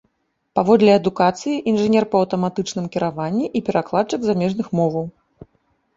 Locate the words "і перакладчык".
3.61-4.19